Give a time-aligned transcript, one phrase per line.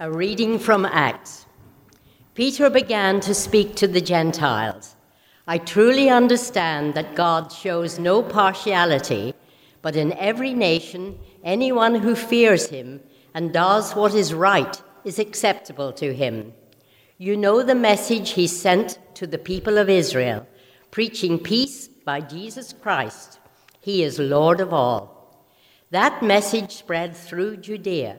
[0.00, 1.44] A reading from Acts.
[2.36, 4.94] Peter began to speak to the Gentiles.
[5.48, 9.34] I truly understand that God shows no partiality,
[9.82, 13.00] but in every nation, anyone who fears him
[13.34, 16.52] and does what is right is acceptable to him.
[17.16, 20.46] You know the message he sent to the people of Israel,
[20.92, 23.40] preaching peace by Jesus Christ.
[23.80, 25.44] He is Lord of all.
[25.90, 28.18] That message spread through Judea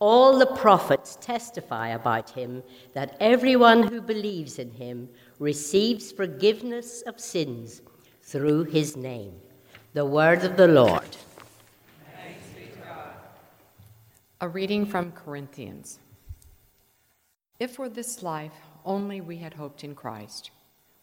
[0.00, 2.62] All the prophets testify about him
[2.94, 7.82] that everyone who believes in him receives forgiveness of sins
[8.22, 9.34] through his name.
[9.92, 11.16] The word of the Lord.
[14.40, 15.98] A reading from Corinthians.
[17.58, 18.54] If for this life
[18.86, 20.50] only we had hoped in Christ,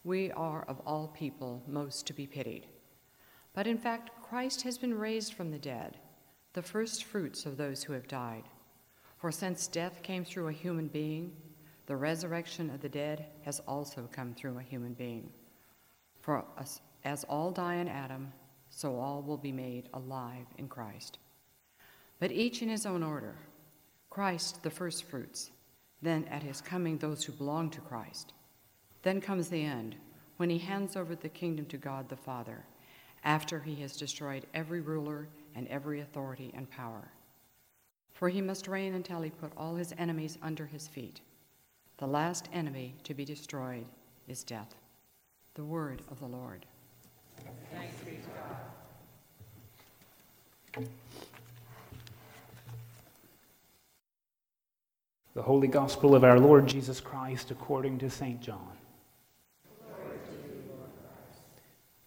[0.03, 2.65] we are of all people most to be pitied.
[3.53, 5.99] But in fact, Christ has been raised from the dead,
[6.53, 8.45] the first fruits of those who have died.
[9.17, 11.31] For since death came through a human being,
[11.87, 15.31] the resurrection of the dead has also come through a human being.
[16.21, 16.45] For
[17.03, 18.31] as all die in Adam,
[18.69, 21.17] so all will be made alive in Christ.
[22.19, 23.35] But each in his own order
[24.09, 25.51] Christ the firstfruits,
[26.01, 28.33] then at his coming those who belong to Christ.
[29.01, 29.95] Then comes the end,
[30.37, 32.65] when he hands over the kingdom to God the Father,
[33.23, 37.11] after he has destroyed every ruler and every authority and power
[38.17, 41.21] for he must reign until he put all his enemies under his feet.
[41.97, 43.85] The last enemy to be destroyed
[44.27, 44.73] is death.
[45.53, 46.65] The word of the Lord.
[47.71, 48.17] Thanks be to
[50.75, 50.87] God.
[55.35, 58.41] The Holy Gospel of our Lord Jesus Christ according to St.
[58.41, 58.71] John.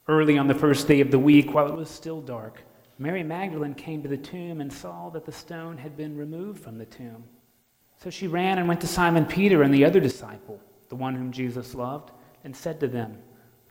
[0.08, 2.64] Early on the first day of the week, while it was still dark,
[3.00, 6.76] Mary Magdalene came to the tomb and saw that the stone had been removed from
[6.76, 7.24] the tomb.
[7.96, 11.32] So she ran and went to Simon Peter and the other disciple, the one whom
[11.32, 12.10] Jesus loved,
[12.44, 13.16] and said to them,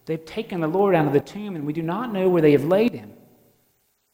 [0.07, 2.53] They've taken the Lord out of the tomb, and we do not know where they
[2.53, 3.13] have laid him.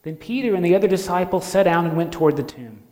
[0.04, 2.84] Then Peter and the other disciple set out and went toward the tomb.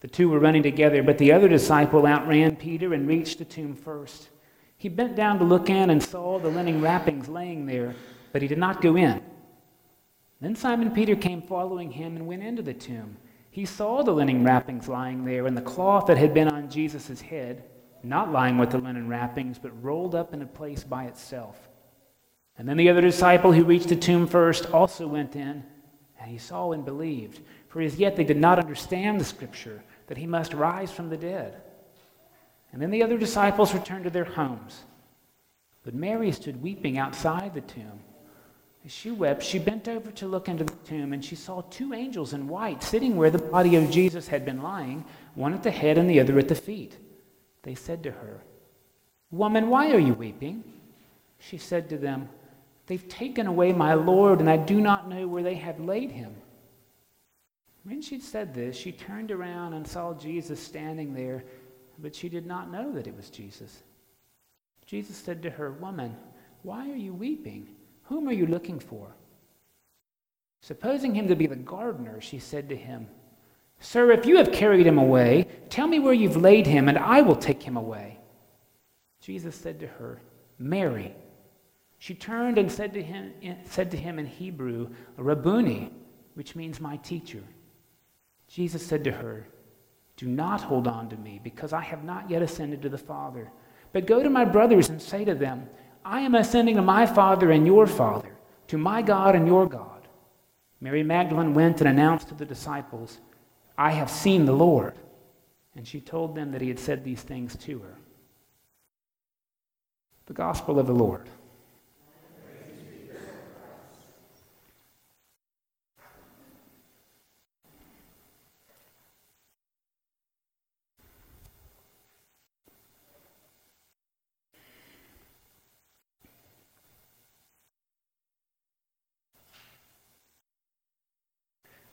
[0.00, 3.74] The two were running together, but the other disciple outran Peter and reached the tomb
[3.74, 4.28] first.
[4.76, 7.94] He bent down to look in and saw the linen wrappings laying there,
[8.32, 9.22] but he did not go in.
[10.40, 13.16] Then Simon Peter came following him and went into the tomb.
[13.50, 17.20] He saw the linen wrappings lying there and the cloth that had been on Jesus'
[17.20, 17.64] head,
[18.02, 21.68] not lying with the linen wrappings, but rolled up in a place by itself.
[22.56, 25.64] And then the other disciple who reached the tomb first also went in,
[26.18, 27.40] and he saw and believed.
[27.68, 31.16] For as yet they did not understand the scripture that he must rise from the
[31.16, 31.62] dead.
[32.72, 34.84] And then the other disciples returned to their homes.
[35.82, 38.00] But Mary stood weeping outside the tomb.
[38.84, 41.92] As she wept, she bent over to look into the tomb, and she saw two
[41.92, 45.04] angels in white sitting where the body of Jesus had been lying,
[45.34, 46.96] one at the head and the other at the feet.
[47.62, 48.42] They said to her,
[49.30, 50.64] Woman, why are you weeping?
[51.38, 52.28] She said to them,
[52.86, 56.34] They've taken away my Lord, and I do not know where they have laid him.
[57.84, 61.44] When she'd said this, she turned around and saw Jesus standing there,
[61.98, 63.82] but she did not know that it was Jesus.
[64.86, 66.16] Jesus said to her, Woman,
[66.62, 67.68] why are you weeping?
[68.10, 69.14] Whom are you looking for?
[70.62, 73.06] Supposing him to be the gardener, she said to him,
[73.78, 77.22] Sir, if you have carried him away, tell me where you've laid him, and I
[77.22, 78.18] will take him away.
[79.20, 80.20] Jesus said to her,
[80.58, 81.14] Mary.
[82.00, 83.32] She turned and said to him,
[83.64, 85.92] said to him in Hebrew, Rabboni,
[86.34, 87.44] which means my teacher.
[88.48, 89.46] Jesus said to her,
[90.16, 93.52] Do not hold on to me, because I have not yet ascended to the Father.
[93.92, 95.68] But go to my brothers and say to them,
[96.04, 98.36] I am ascending to my Father and your Father,
[98.68, 100.08] to my God and your God.
[100.80, 103.18] Mary Magdalene went and announced to the disciples,
[103.76, 104.94] I have seen the Lord.
[105.76, 107.96] And she told them that he had said these things to her.
[110.26, 111.28] The Gospel of the Lord.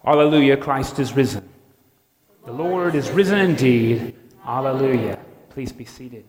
[0.08, 1.50] Alleluia, Christ is risen.
[2.46, 4.16] The Lord is risen indeed.
[4.46, 5.20] Alleluia.
[5.50, 6.24] Please be seated.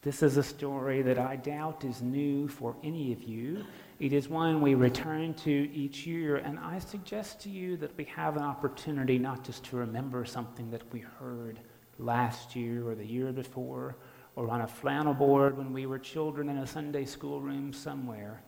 [0.00, 3.62] This is a story that I doubt is new for any of you.
[4.00, 8.04] It is one we return to each year, and I suggest to you that we
[8.04, 11.60] have an opportunity not just to remember something that we heard
[11.98, 13.96] last year or the year before,
[14.34, 18.40] or on a flannel board when we were children in a Sunday school room somewhere,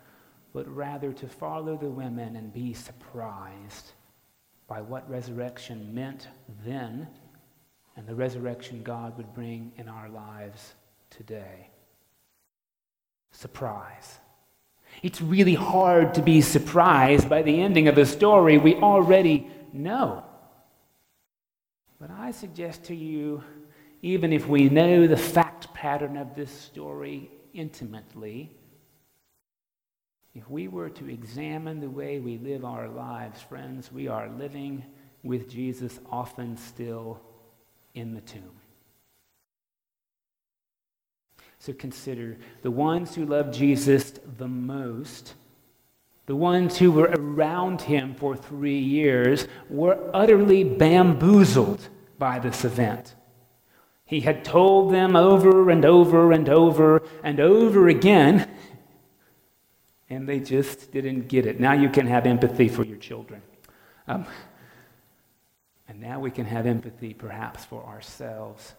[0.52, 3.92] but rather to follow the women and be surprised
[4.66, 6.28] by what resurrection meant
[6.64, 7.06] then
[7.96, 10.74] and the resurrection God would bring in our lives
[11.10, 11.68] today.
[13.32, 14.18] Surprise.
[15.02, 20.24] It's really hard to be surprised by the ending of a story we already know.
[22.00, 23.44] But I suggest to you,
[24.02, 28.50] even if we know the fact pattern of this story intimately,
[30.34, 34.84] if we were to examine the way we live our lives, friends, we are living
[35.22, 37.20] with Jesus often still
[37.94, 38.60] in the tomb.
[41.58, 45.34] So consider the ones who love Jesus the most,
[46.26, 51.88] the ones who were around him for three years, were utterly bamboozled
[52.18, 53.14] by this event.
[54.06, 58.48] He had told them over and over and over and over again
[60.10, 61.60] and they just didn't get it.
[61.60, 63.40] Now you can have empathy for your children.
[64.08, 64.26] Um,
[65.88, 68.74] and now we can have empathy perhaps for ourselves.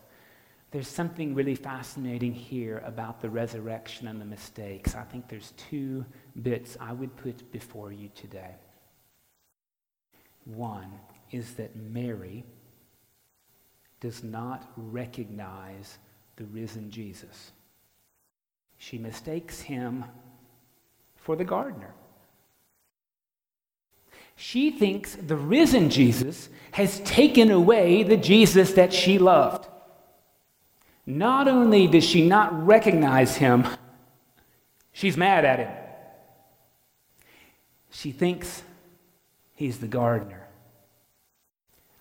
[0.72, 4.96] There's something really fascinating here about the resurrection and the mistakes.
[4.96, 6.06] I think there's two
[6.42, 8.56] bits I would put before you today.
[10.46, 10.92] One
[11.32, 12.44] is that Mary
[14.00, 15.98] does not recognize
[16.36, 17.52] the risen Jesus.
[18.78, 20.06] She mistakes him
[21.22, 21.94] for the gardener.
[24.36, 29.68] She thinks the risen Jesus has taken away the Jesus that she loved.
[31.06, 33.68] Not only does she not recognize him,
[34.92, 35.72] she's mad at him.
[37.92, 38.64] She thinks
[39.56, 40.48] he's the gardener.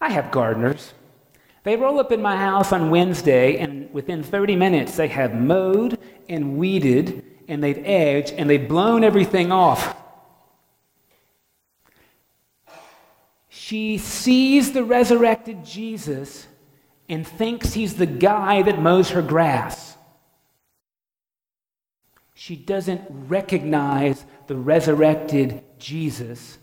[0.01, 0.95] I have gardeners.
[1.63, 5.99] They roll up in my house on Wednesday, and within 30 minutes, they have mowed
[6.29, 9.97] and weeded and they've edged and they've blown everything off.
[13.49, 16.47] She sees the resurrected Jesus
[17.09, 19.97] and thinks he's the guy that mows her grass.
[22.35, 26.57] She doesn't recognize the resurrected Jesus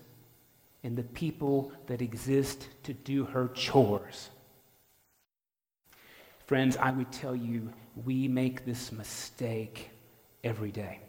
[0.84, 4.30] in the people that exist to do her chores.
[6.46, 7.74] Friends, I would tell you,
[8.06, 9.92] we make this mistake
[10.44, 11.00] every day.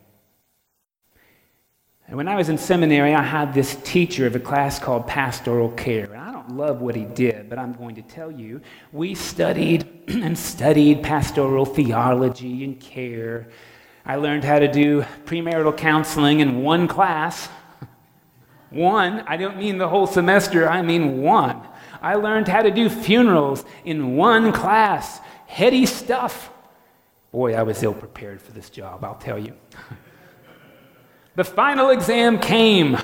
[2.08, 5.70] And when I was in seminary, I had this teacher of a class called pastoral
[5.72, 6.04] care.
[6.04, 8.62] And I don't love what he did, but I'm going to tell you.
[8.92, 13.48] We studied and studied pastoral theology and care.
[14.06, 17.48] I learned how to do premarital counseling in one class.
[18.70, 21.62] One, I don't mean the whole semester, I mean one.
[22.02, 25.20] I learned how to do funerals in one class.
[25.46, 26.50] Heady stuff.
[27.32, 29.54] Boy, I was ill prepared for this job, I'll tell you.
[31.36, 32.96] the final exam came.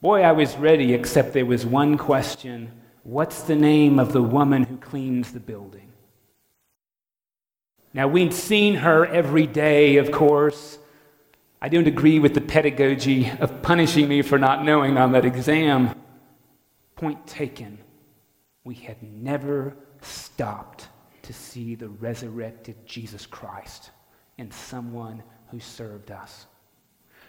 [0.00, 2.72] Boy, I was ready, except there was one question
[3.04, 5.88] What's the name of the woman who cleans the building?
[7.94, 10.78] Now, we'd seen her every day, of course.
[11.62, 15.94] I don't agree with the pedagogy of punishing me for not knowing on that exam.
[16.96, 17.78] Point taken.
[18.62, 20.88] We had never stopped
[21.28, 23.90] to see the resurrected Jesus Christ
[24.38, 26.46] in someone who served us.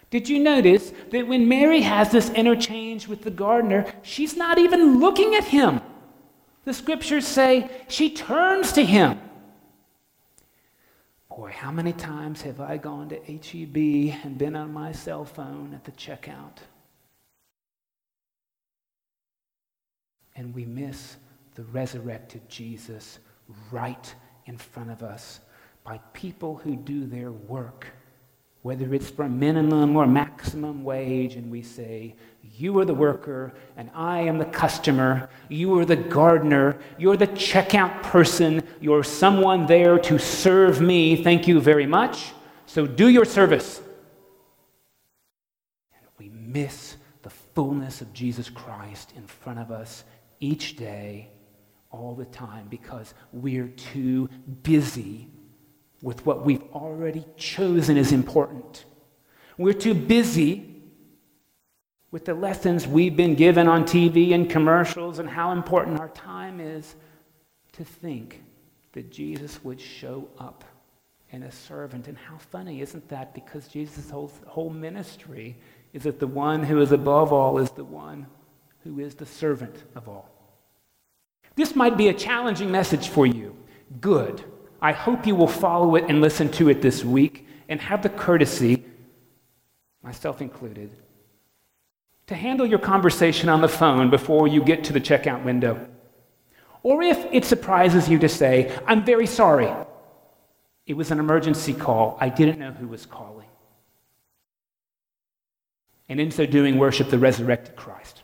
[0.08, 5.00] Did you notice that when Mary has this interchange with the gardener, she's not even
[5.00, 5.82] looking at him?
[6.64, 9.20] The scriptures say she turns to him.
[11.28, 15.74] Boy, how many times have I gone to HEB and been on my cell phone
[15.74, 16.56] at the checkout?
[20.34, 21.18] And we miss
[21.54, 23.18] the resurrected Jesus
[23.70, 24.14] right
[24.46, 25.40] in front of us
[25.84, 27.86] by people who do their work,
[28.62, 33.90] whether it's for minimum or maximum wage, and we say, You are the worker, and
[33.94, 35.30] I am the customer.
[35.48, 36.78] You are the gardener.
[36.98, 38.62] You're the checkout person.
[38.80, 41.22] You're someone there to serve me.
[41.22, 42.32] Thank you very much.
[42.66, 43.80] So do your service.
[45.92, 50.04] And we miss the fullness of Jesus Christ in front of us
[50.40, 51.30] each day
[51.90, 54.28] all the time because we're too
[54.62, 55.28] busy
[56.02, 58.84] with what we've already chosen is important.
[59.58, 60.82] We're too busy
[62.10, 66.60] with the lessons we've been given on TV and commercials and how important our time
[66.60, 66.94] is
[67.72, 68.42] to think
[68.92, 70.64] that Jesus would show up
[71.32, 72.08] and a servant.
[72.08, 73.34] And how funny, isn't that?
[73.34, 75.56] Because Jesus' whole, whole ministry
[75.92, 78.26] is that the one who is above all is the one
[78.82, 80.39] who is the servant of all.
[81.56, 83.56] This might be a challenging message for you.
[84.00, 84.44] Good.
[84.80, 88.08] I hope you will follow it and listen to it this week and have the
[88.08, 88.84] courtesy,
[90.02, 90.90] myself included,
[92.28, 95.88] to handle your conversation on the phone before you get to the checkout window.
[96.82, 99.70] Or if it surprises you to say, I'm very sorry,
[100.86, 102.16] it was an emergency call.
[102.20, 103.48] I didn't know who was calling.
[106.08, 108.19] And in so doing, worship the resurrected Christ.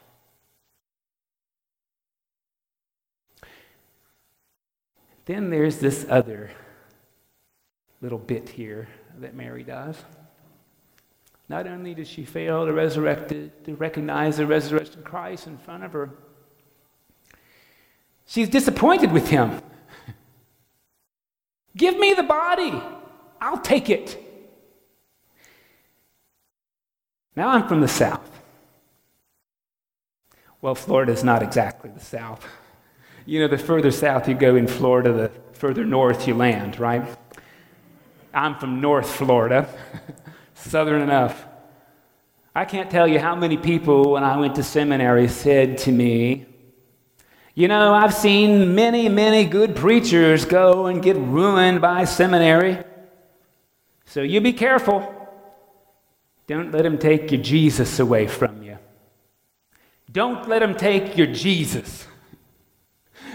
[5.27, 6.51] Then there's this other
[8.01, 9.97] little bit here that Mary does.
[11.49, 15.93] Not only does she fail to resurrect to recognize the resurrection Christ in front of
[15.93, 16.11] her,
[18.25, 19.61] she's disappointed with him.
[21.77, 22.81] Give me the body.
[23.41, 24.23] I'll take it.
[27.35, 28.31] Now I'm from the South.
[30.61, 32.45] Well, Florida is not exactly the South.
[33.27, 37.05] You know, the further south you go in Florida, the further north you land, right?
[38.33, 39.69] I'm from North Florida,
[40.55, 41.45] southern enough.
[42.55, 46.47] I can't tell you how many people, when I went to seminary, said to me,
[47.55, 52.79] you know, I've seen many, many good preachers go and get ruined by seminary.
[54.05, 55.13] So you be careful.
[56.47, 58.79] Don't let them take your Jesus away from you.
[60.13, 62.07] Don't let them take your Jesus.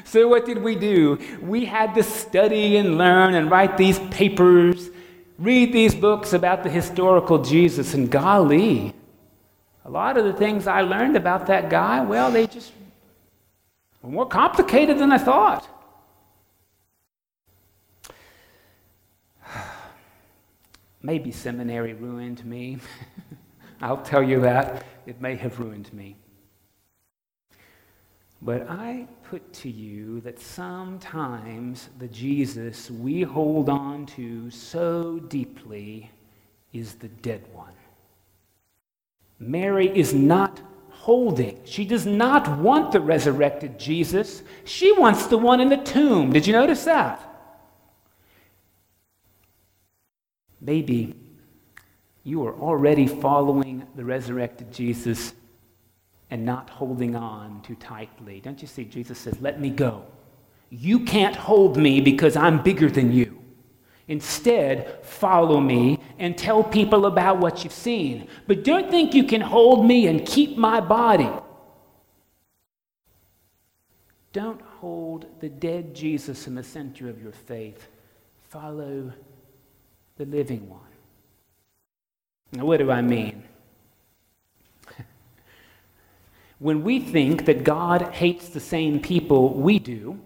[0.03, 1.19] So, what did we do?
[1.41, 4.89] We had to study and learn and write these papers,
[5.37, 7.93] read these books about the historical Jesus.
[7.93, 8.93] And golly,
[9.85, 12.71] a lot of the things I learned about that guy, well, they just
[14.01, 15.67] were more complicated than I thought.
[21.01, 22.79] Maybe seminary ruined me.
[23.81, 24.85] I'll tell you that.
[25.05, 26.15] It may have ruined me.
[28.41, 36.09] But I put to you that sometimes the Jesus we hold on to so deeply
[36.73, 37.73] is the dead one.
[39.39, 41.59] Mary is not holding.
[41.65, 44.41] She does not want the resurrected Jesus.
[44.65, 46.31] She wants the one in the tomb.
[46.31, 47.27] Did you notice that?
[50.59, 51.15] Maybe
[52.23, 55.33] you are already following the resurrected Jesus
[56.31, 58.39] and not holding on too tightly.
[58.39, 58.85] Don't you see?
[58.85, 60.05] Jesus says, Let me go.
[60.69, 63.37] You can't hold me because I'm bigger than you.
[64.07, 68.27] Instead, follow me and tell people about what you've seen.
[68.47, 71.29] But don't think you can hold me and keep my body.
[74.33, 77.89] Don't hold the dead Jesus in the center of your faith.
[78.49, 79.11] Follow
[80.15, 80.79] the living one.
[82.53, 83.43] Now, what do I mean?
[86.61, 90.19] When we think that God hates the same people we do,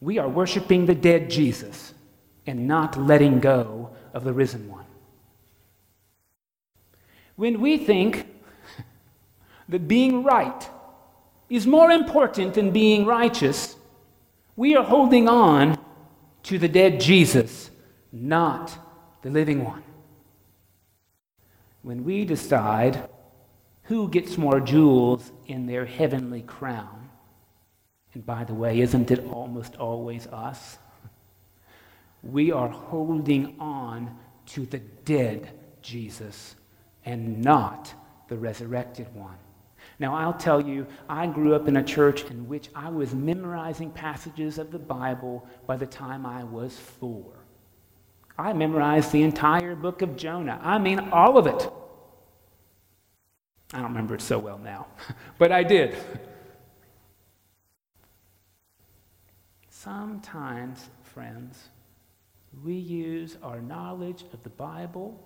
[0.00, 1.92] we are worshiping the dead Jesus
[2.46, 4.84] and not letting go of the risen one.
[7.34, 8.28] When we think
[9.68, 10.70] that being right
[11.50, 13.74] is more important than being righteous,
[14.54, 15.80] we are holding on
[16.44, 17.72] to the dead Jesus,
[18.12, 18.78] not
[19.22, 19.82] the living one.
[21.82, 23.08] When we decide
[23.84, 27.10] who gets more jewels in their heavenly crown,
[28.14, 30.78] and by the way, isn't it almost always us?
[32.22, 35.50] we are holding on to the dead
[35.82, 36.54] Jesus
[37.04, 37.92] and not
[38.28, 39.36] the resurrected one.
[39.98, 43.90] Now, I'll tell you, I grew up in a church in which I was memorizing
[43.90, 47.32] passages of the Bible by the time I was four.
[48.38, 50.58] I memorized the entire book of Jonah.
[50.62, 51.70] I mean, all of it.
[53.72, 54.86] I don't remember it so well now,
[55.38, 55.96] but I did.
[59.70, 61.70] Sometimes, friends,
[62.62, 65.18] we use our knowledge of the Bible,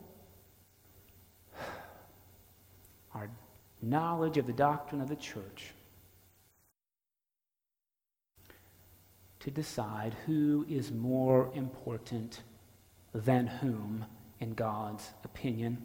[3.15, 3.29] our
[3.83, 5.73] knowledge of the doctrine of the church,
[9.41, 12.43] to decide who is more important
[13.13, 14.05] than whom
[14.41, 15.83] in God's opinion.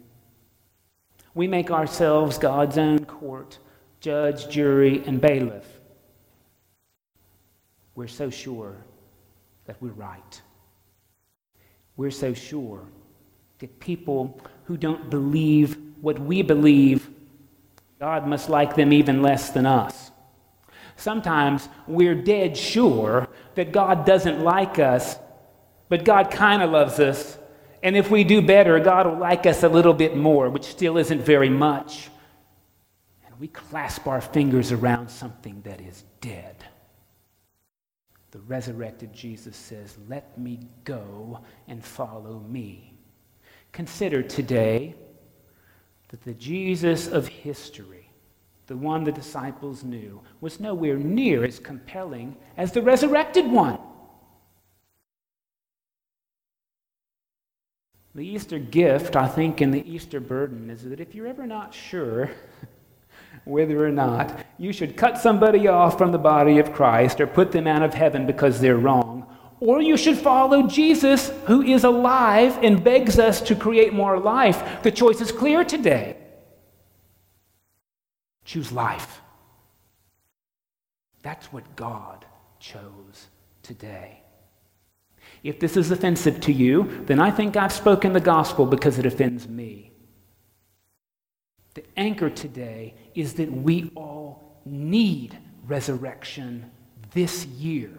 [1.34, 3.58] We make ourselves God's own court,
[4.00, 5.66] judge, jury, and bailiff.
[7.94, 8.76] We're so sure
[9.66, 10.42] that we're right.
[11.96, 12.82] We're so sure
[13.58, 17.08] that people who don't believe what we believe
[18.00, 20.10] God must like them even less than us.
[20.96, 25.16] Sometimes we're dead sure that God doesn't like us,
[25.88, 27.38] but God kind of loves us.
[27.82, 30.96] And if we do better, God will like us a little bit more, which still
[30.98, 32.10] isn't very much.
[33.26, 36.64] And we clasp our fingers around something that is dead.
[38.30, 42.94] The resurrected Jesus says, Let me go and follow me.
[43.72, 44.94] Consider today
[46.08, 48.10] that the Jesus of history,
[48.68, 53.78] the one the disciples knew, was nowhere near as compelling as the resurrected one.
[58.14, 61.72] The Easter gift, I think, and the Easter burden is that if you're ever not
[61.72, 62.30] sure
[63.44, 67.52] whether or not you should cut somebody off from the body of Christ or put
[67.52, 69.26] them out of heaven because they're wrong,
[69.60, 74.82] or you should follow Jesus, who is alive and begs us to create more life.
[74.82, 76.16] The choice is clear today.
[78.44, 79.20] Choose life.
[81.22, 82.26] That's what God
[82.58, 83.28] chose
[83.62, 84.21] today.
[85.42, 89.06] If this is offensive to you, then I think I've spoken the gospel because it
[89.06, 89.92] offends me.
[91.74, 96.70] The anchor today is that we all need resurrection
[97.12, 97.90] this year.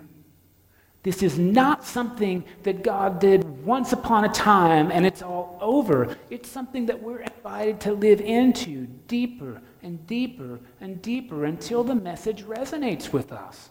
[1.04, 6.16] This is not something that God did once upon a time and it's all over.
[6.30, 11.96] It's something that we're invited to live into deeper and deeper and deeper until the
[11.96, 13.70] message resonates with us.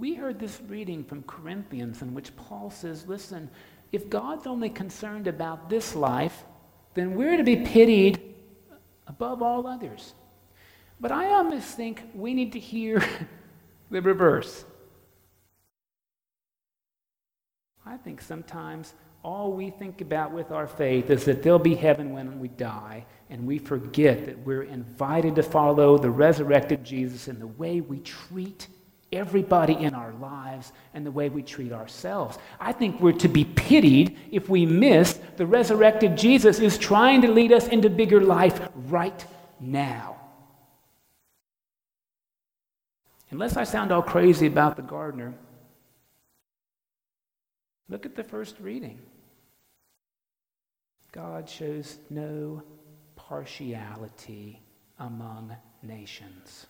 [0.00, 3.50] We heard this reading from Corinthians in which Paul says, listen,
[3.92, 6.44] if God's only concerned about this life,
[6.94, 8.34] then we're to be pitied
[9.06, 10.14] above all others.
[11.00, 13.04] But I almost think we need to hear
[13.90, 14.64] the reverse.
[17.84, 22.14] I think sometimes all we think about with our faith is that there'll be heaven
[22.14, 27.38] when we die, and we forget that we're invited to follow the resurrected Jesus in
[27.38, 28.66] the way we treat
[29.12, 32.38] everybody in our lives and the way we treat ourselves.
[32.58, 37.30] I think we're to be pitied if we miss the resurrected Jesus is trying to
[37.30, 39.24] lead us into bigger life right
[39.58, 40.16] now.
[43.30, 45.34] Unless I sound all crazy about the gardener,
[47.88, 48.98] look at the first reading.
[51.12, 52.62] God shows no
[53.16, 54.62] partiality
[54.98, 56.66] among nations.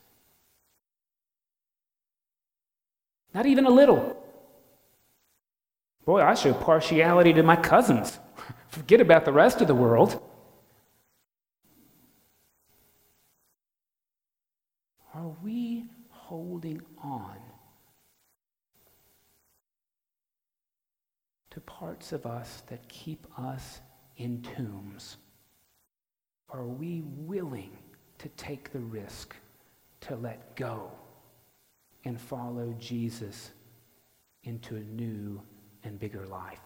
[3.32, 4.16] Not even a little.
[6.04, 8.18] Boy, I show partiality to my cousins.
[8.68, 10.20] Forget about the rest of the world.
[15.14, 17.36] Are we holding on
[21.50, 23.80] to parts of us that keep us
[24.16, 25.16] in tombs?
[26.48, 27.76] Are we willing
[28.18, 29.36] to take the risk
[30.02, 30.90] to let go?
[32.04, 33.50] And follow Jesus
[34.44, 35.40] into a new
[35.84, 36.60] and bigger life.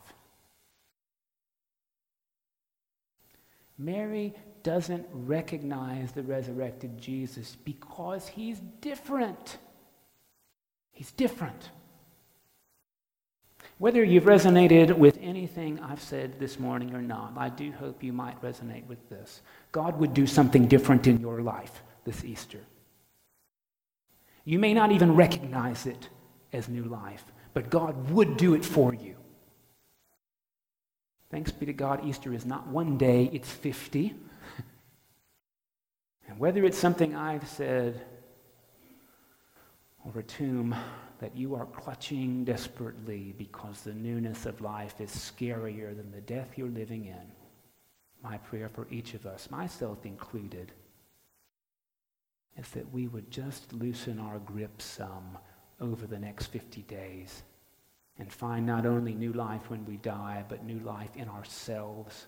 [3.77, 9.59] Mary doesn't recognize the resurrected Jesus because he's different.
[10.93, 11.71] He's different.
[13.79, 18.13] Whether you've resonated with anything I've said this morning or not, I do hope you
[18.13, 19.43] might resonate with this.
[19.73, 22.61] God would do something different in your life this Easter.
[24.45, 26.09] You may not even recognize it
[26.53, 29.17] as new life, but God would do it for you.
[31.31, 34.15] Thanks be to God, Easter is not one day, it's 50.
[36.29, 38.01] and whether it's something I've said
[40.05, 40.75] or a tomb
[41.19, 46.53] that you are clutching desperately because the newness of life is scarier than the death
[46.57, 47.33] you're living in,
[48.23, 50.73] my prayer for each of us, myself included,
[52.57, 55.39] is that we would just loosen our grip some
[55.81, 57.43] over the next 50 days
[58.19, 62.27] and find not only new life when we die, but new life in ourselves,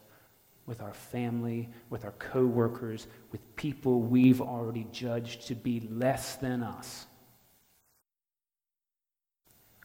[0.66, 6.62] with our family, with our coworkers, with people we've already judged to be less than
[6.62, 7.06] us.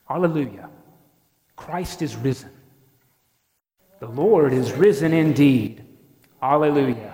[0.05, 0.69] Hallelujah.
[1.55, 2.49] Christ is risen.
[3.99, 5.85] The Lord is risen indeed.
[6.41, 7.10] Hallelujah.